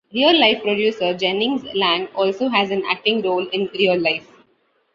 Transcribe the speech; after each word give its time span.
Real-life 0.11 0.63
producer 0.63 1.13
Jennings 1.15 1.63
Lang 1.75 2.07
also 2.15 2.47
has 2.49 2.71
an 2.71 2.81
acting 2.89 3.21
role 3.21 3.45
in 3.49 3.69
"Real 3.75 3.99
Life". 4.01 4.31